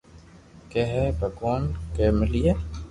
ھي 0.69 0.69
ڪي 0.71 1.03
ڀگوان 1.19 1.61
ڪي 1.95 2.05
ملئي 2.17 2.51